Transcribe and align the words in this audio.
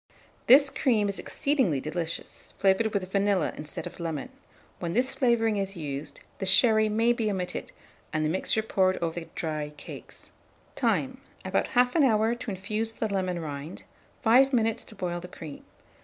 This 0.47 0.71
cream 0.71 1.07
is 1.07 1.19
exceedingly 1.19 1.79
delicious, 1.79 2.55
flavoured 2.57 2.91
with 2.91 3.11
vanilla 3.11 3.53
instead 3.55 3.85
of 3.85 3.99
lemon: 3.99 4.29
when 4.79 4.93
this 4.93 5.13
flavouring 5.13 5.57
is 5.57 5.77
used, 5.77 6.21
the 6.39 6.45
sherry 6.47 6.89
may 6.89 7.13
be 7.13 7.29
omitted, 7.29 7.71
and 8.11 8.25
the 8.25 8.29
mixture 8.29 8.63
poured 8.63 8.97
over 8.97 9.19
the 9.19 9.27
dry 9.35 9.73
cakes. 9.77 10.31
Time. 10.73 11.21
About 11.45 11.67
1/2 11.67 12.03
hour 12.03 12.33
to 12.33 12.49
infuse 12.49 12.93
the 12.93 13.13
lemon 13.13 13.39
rind; 13.39 13.83
5 14.23 14.51
minutes 14.53 14.83
to 14.85 14.95
boil 14.95 15.19
the 15.19 15.27
cream. 15.27 15.63